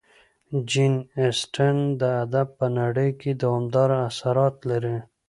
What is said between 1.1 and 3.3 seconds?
اسټن د ادب په نړۍ